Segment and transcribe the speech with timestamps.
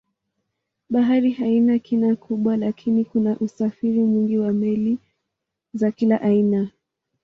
[0.89, 4.97] Bahari haina kina kubwa lakini kuna usafiri mwingi wa meli
[5.73, 6.69] za kila aina.